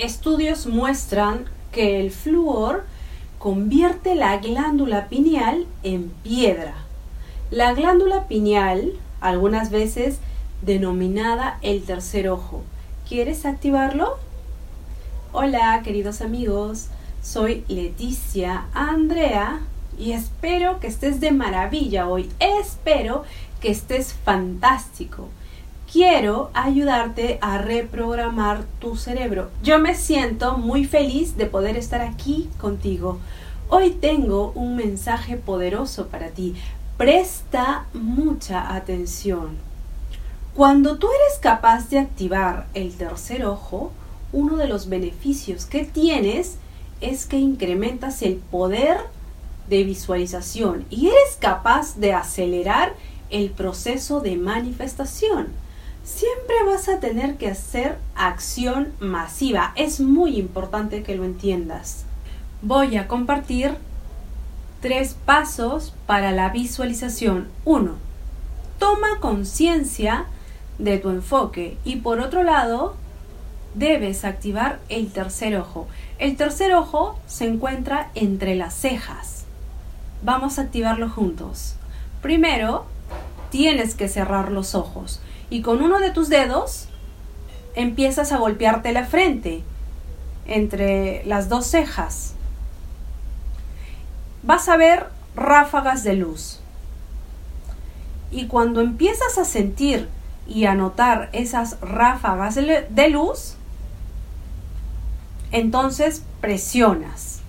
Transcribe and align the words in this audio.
Estudios 0.00 0.66
muestran 0.66 1.44
que 1.72 2.00
el 2.00 2.10
flúor 2.10 2.86
convierte 3.38 4.14
la 4.14 4.38
glándula 4.38 5.10
pineal 5.10 5.66
en 5.82 6.08
piedra. 6.22 6.72
La 7.50 7.74
glándula 7.74 8.26
pineal, 8.26 8.94
algunas 9.20 9.70
veces 9.70 10.16
denominada 10.62 11.58
el 11.60 11.82
tercer 11.82 12.30
ojo. 12.30 12.62
¿Quieres 13.06 13.44
activarlo? 13.44 14.16
Hola, 15.32 15.82
queridos 15.84 16.22
amigos. 16.22 16.86
Soy 17.22 17.66
Leticia 17.68 18.68
Andrea 18.72 19.60
y 19.98 20.12
espero 20.12 20.80
que 20.80 20.86
estés 20.86 21.20
de 21.20 21.30
maravilla 21.30 22.08
hoy. 22.08 22.30
Espero 22.40 23.24
que 23.60 23.70
estés 23.70 24.14
fantástico. 24.14 25.28
Quiero 25.92 26.52
ayudarte 26.54 27.38
a 27.40 27.58
reprogramar 27.58 28.62
tu 28.78 28.94
cerebro. 28.94 29.50
Yo 29.64 29.80
me 29.80 29.96
siento 29.96 30.56
muy 30.56 30.84
feliz 30.84 31.36
de 31.36 31.46
poder 31.46 31.76
estar 31.76 32.00
aquí 32.00 32.48
contigo. 32.60 33.18
Hoy 33.68 33.90
tengo 33.90 34.52
un 34.54 34.76
mensaje 34.76 35.36
poderoso 35.36 36.06
para 36.06 36.28
ti. 36.28 36.54
Presta 36.96 37.86
mucha 37.92 38.72
atención. 38.76 39.56
Cuando 40.54 40.96
tú 40.96 41.08
eres 41.08 41.40
capaz 41.40 41.90
de 41.90 41.98
activar 41.98 42.68
el 42.74 42.94
tercer 42.94 43.44
ojo, 43.44 43.90
uno 44.32 44.58
de 44.58 44.68
los 44.68 44.88
beneficios 44.88 45.66
que 45.66 45.84
tienes 45.84 46.58
es 47.00 47.26
que 47.26 47.36
incrementas 47.36 48.22
el 48.22 48.36
poder 48.36 48.96
de 49.68 49.82
visualización 49.82 50.86
y 50.88 51.08
eres 51.08 51.36
capaz 51.40 51.96
de 51.96 52.12
acelerar 52.12 52.94
el 53.30 53.50
proceso 53.50 54.20
de 54.20 54.36
manifestación. 54.36 55.48
Siempre 56.14 56.56
vas 56.66 56.88
a 56.88 56.98
tener 56.98 57.36
que 57.36 57.48
hacer 57.48 57.96
acción 58.16 58.92
masiva. 58.98 59.72
Es 59.76 60.00
muy 60.00 60.38
importante 60.38 61.04
que 61.04 61.14
lo 61.14 61.24
entiendas. 61.24 62.04
Voy 62.62 62.96
a 62.96 63.06
compartir 63.06 63.76
tres 64.80 65.14
pasos 65.24 65.94
para 66.06 66.32
la 66.32 66.48
visualización. 66.50 67.48
Uno, 67.64 67.94
toma 68.80 69.20
conciencia 69.20 70.26
de 70.78 70.98
tu 70.98 71.10
enfoque 71.10 71.78
y 71.84 71.96
por 71.96 72.18
otro 72.18 72.42
lado, 72.42 72.96
debes 73.74 74.24
activar 74.24 74.80
el 74.88 75.12
tercer 75.12 75.56
ojo. 75.56 75.86
El 76.18 76.36
tercer 76.36 76.74
ojo 76.74 77.20
se 77.28 77.46
encuentra 77.46 78.10
entre 78.16 78.56
las 78.56 78.74
cejas. 78.74 79.44
Vamos 80.22 80.58
a 80.58 80.62
activarlo 80.62 81.08
juntos. 81.08 81.76
Primero, 82.20 82.84
tienes 83.50 83.94
que 83.94 84.08
cerrar 84.08 84.50
los 84.50 84.74
ojos 84.74 85.20
y 85.50 85.62
con 85.62 85.82
uno 85.82 85.98
de 85.98 86.10
tus 86.10 86.28
dedos 86.28 86.86
empiezas 87.74 88.32
a 88.32 88.38
golpearte 88.38 88.92
la 88.92 89.04
frente 89.04 89.62
entre 90.46 91.24
las 91.26 91.48
dos 91.48 91.66
cejas. 91.66 92.34
Vas 94.42 94.68
a 94.68 94.76
ver 94.76 95.08
ráfagas 95.34 96.02
de 96.04 96.14
luz. 96.14 96.60
Y 98.30 98.46
cuando 98.46 98.80
empiezas 98.80 99.38
a 99.38 99.44
sentir 99.44 100.08
y 100.46 100.64
a 100.64 100.74
notar 100.74 101.28
esas 101.32 101.80
ráfagas 101.80 102.54
de 102.54 103.08
luz, 103.10 103.56
entonces 105.52 106.22
presionas. 106.40 107.40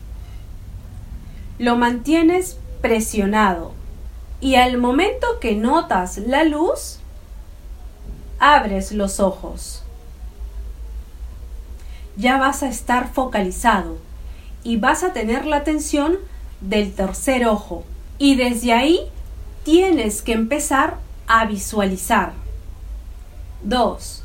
Lo 1.60 1.76
mantienes 1.76 2.58
presionado 2.82 3.74
y 4.40 4.56
al 4.56 4.80
momento 4.80 5.40
que 5.40 5.56
notas 5.56 6.18
la 6.18 6.44
luz, 6.44 7.01
abres 8.42 8.92
los 8.92 9.22
ojos. 9.22 9.84
Ya 12.18 12.38
vas 12.38 12.62
a 12.62 12.68
estar 12.68 13.14
focalizado 13.14 13.98
y 14.64 14.76
vas 14.76 15.04
a 15.04 15.14
tener 15.14 15.46
la 15.46 15.56
atención 15.56 16.18
del 16.60 16.94
tercer 16.94 17.48
ojo 17.48 17.86
y 18.18 18.36
desde 18.36 18.74
ahí 18.74 19.00
tienes 19.64 20.22
que 20.22 20.34
empezar 20.34 20.98
a 21.28 21.46
visualizar. 21.46 22.34
2. 23.64 24.24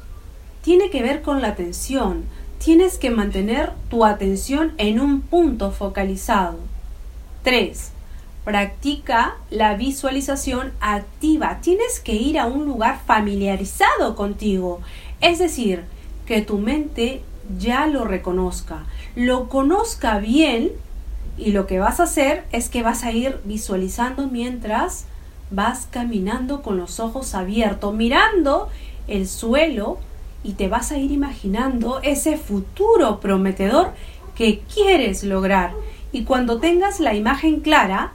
Tiene 0.63 0.91
que 0.91 1.03
ver 1.03 1.23
con 1.23 1.41
la 1.41 1.49
atención 1.49 2.25
tienes 2.59 2.99
que 2.99 3.11
mantener 3.11 3.73
tu 3.91 4.05
atención 4.05 4.73
en 4.79 4.99
un 4.99 5.21
punto 5.21 5.71
focalizado. 5.71 6.59
3. 7.45 7.93
Practica 8.47 9.35
la 9.51 9.75
visualización 9.75 10.73
activa. 10.81 11.59
Tienes 11.63 11.99
que 11.99 12.13
ir 12.13 12.39
a 12.39 12.47
un 12.47 12.65
lugar 12.65 13.01
familiarizado 13.05 14.15
contigo. 14.15 14.83
Es 15.21 15.41
decir, 15.41 15.83
que 16.27 16.43
tu 16.43 16.59
mente 16.59 17.23
ya 17.59 17.89
lo 17.89 18.05
reconozca, 18.05 18.85
lo 19.17 19.49
conozca 19.49 20.19
bien 20.19 20.71
y 21.37 21.51
lo 21.51 21.67
que 21.67 21.81
vas 21.81 21.99
a 21.99 22.05
hacer 22.05 22.45
es 22.53 22.69
que 22.69 22.85
vas 22.85 23.03
a 23.03 23.11
ir 23.11 23.41
visualizando 23.43 24.29
mientras 24.29 25.07
vas 25.51 25.89
caminando 25.91 26.63
con 26.63 26.77
los 26.77 27.01
ojos 27.01 27.35
abiertos, 27.35 27.95
mirando 27.95 28.69
el 29.09 29.27
suelo 29.27 29.99
y 30.45 30.53
te 30.53 30.69
vas 30.69 30.93
a 30.93 30.99
ir 30.99 31.11
imaginando 31.11 31.99
ese 32.05 32.37
futuro 32.37 33.19
prometedor 33.19 33.91
que 34.37 34.61
quieres 34.73 35.25
lograr. 35.25 35.73
Y 36.13 36.23
cuando 36.23 36.61
tengas 36.61 37.01
la 37.01 37.13
imagen 37.13 37.59
clara 37.59 38.13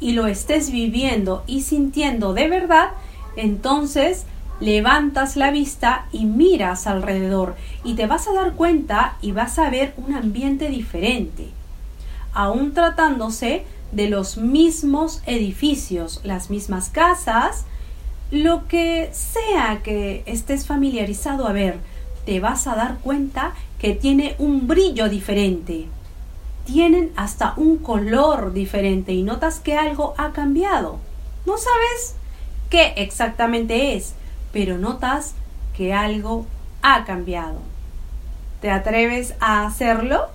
y 0.00 0.12
lo 0.12 0.26
estés 0.26 0.70
viviendo 0.70 1.42
y 1.46 1.62
sintiendo 1.62 2.34
de 2.34 2.48
verdad, 2.48 2.90
entonces 3.36 4.24
levantas 4.60 5.36
la 5.36 5.50
vista 5.50 6.06
y 6.12 6.24
miras 6.24 6.86
alrededor 6.86 7.56
y 7.84 7.94
te 7.94 8.06
vas 8.06 8.26
a 8.28 8.32
dar 8.32 8.54
cuenta 8.54 9.16
y 9.20 9.32
vas 9.32 9.58
a 9.58 9.70
ver 9.70 9.94
un 9.96 10.14
ambiente 10.14 10.68
diferente. 10.68 11.48
Aún 12.32 12.74
tratándose 12.74 13.64
de 13.92 14.08
los 14.08 14.36
mismos 14.36 15.22
edificios, 15.26 16.20
las 16.24 16.50
mismas 16.50 16.90
casas, 16.90 17.64
lo 18.30 18.68
que 18.68 19.08
sea 19.12 19.80
que 19.82 20.22
estés 20.26 20.66
familiarizado 20.66 21.46
a 21.46 21.52
ver, 21.52 21.78
te 22.26 22.40
vas 22.40 22.66
a 22.66 22.74
dar 22.74 22.98
cuenta 22.98 23.54
que 23.78 23.94
tiene 23.94 24.34
un 24.38 24.66
brillo 24.66 25.08
diferente. 25.08 25.86
Tienen 26.68 27.12
hasta 27.16 27.54
un 27.56 27.78
color 27.78 28.52
diferente 28.52 29.14
y 29.14 29.22
notas 29.22 29.58
que 29.58 29.78
algo 29.78 30.12
ha 30.18 30.32
cambiado. 30.32 30.98
No 31.46 31.56
sabes 31.56 32.14
qué 32.68 32.92
exactamente 32.98 33.96
es, 33.96 34.12
pero 34.52 34.76
notas 34.76 35.32
que 35.74 35.94
algo 35.94 36.44
ha 36.82 37.06
cambiado. 37.06 37.56
¿Te 38.60 38.70
atreves 38.70 39.34
a 39.40 39.64
hacerlo? 39.64 40.26